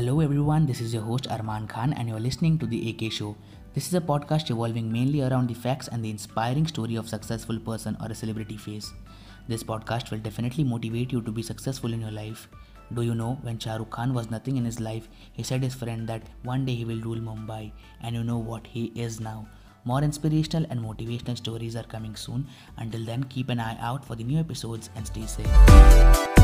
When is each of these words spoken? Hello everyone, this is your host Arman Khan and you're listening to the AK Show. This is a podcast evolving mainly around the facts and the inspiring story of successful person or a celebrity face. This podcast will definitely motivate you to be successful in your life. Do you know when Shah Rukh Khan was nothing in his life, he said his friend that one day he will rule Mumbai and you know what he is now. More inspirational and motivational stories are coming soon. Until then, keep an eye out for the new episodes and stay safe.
Hello 0.00 0.20
everyone, 0.20 0.64
this 0.64 0.80
is 0.80 0.94
your 0.94 1.02
host 1.02 1.24
Arman 1.28 1.68
Khan 1.68 1.92
and 1.92 2.08
you're 2.08 2.18
listening 2.18 2.58
to 2.58 2.64
the 2.64 2.88
AK 2.88 3.12
Show. 3.12 3.36
This 3.74 3.86
is 3.86 3.92
a 3.92 4.00
podcast 4.00 4.48
evolving 4.48 4.90
mainly 4.90 5.20
around 5.20 5.46
the 5.46 5.52
facts 5.54 5.88
and 5.88 6.02
the 6.02 6.08
inspiring 6.08 6.66
story 6.66 6.96
of 6.96 7.06
successful 7.06 7.58
person 7.58 7.98
or 8.02 8.10
a 8.10 8.14
celebrity 8.14 8.56
face. 8.56 8.94
This 9.46 9.62
podcast 9.62 10.10
will 10.10 10.20
definitely 10.20 10.64
motivate 10.64 11.12
you 11.12 11.20
to 11.20 11.30
be 11.30 11.42
successful 11.42 11.92
in 11.92 12.00
your 12.00 12.12
life. 12.12 12.48
Do 12.94 13.02
you 13.02 13.14
know 13.14 13.38
when 13.42 13.58
Shah 13.58 13.76
Rukh 13.76 13.90
Khan 13.90 14.14
was 14.14 14.30
nothing 14.30 14.56
in 14.56 14.64
his 14.64 14.80
life, 14.80 15.06
he 15.34 15.42
said 15.42 15.62
his 15.62 15.74
friend 15.74 16.08
that 16.08 16.22
one 16.44 16.64
day 16.64 16.76
he 16.76 16.86
will 16.86 17.02
rule 17.02 17.20
Mumbai 17.20 17.70
and 18.00 18.16
you 18.16 18.24
know 18.24 18.38
what 18.38 18.66
he 18.66 18.86
is 18.94 19.20
now. 19.20 19.46
More 19.84 20.00
inspirational 20.00 20.64
and 20.70 20.80
motivational 20.80 21.36
stories 21.36 21.76
are 21.76 21.82
coming 21.82 22.16
soon. 22.16 22.46
Until 22.78 23.04
then, 23.04 23.24
keep 23.24 23.50
an 23.50 23.60
eye 23.60 23.76
out 23.82 24.02
for 24.02 24.16
the 24.16 24.24
new 24.24 24.40
episodes 24.40 24.88
and 24.96 25.06
stay 25.06 25.26
safe. 25.26 26.39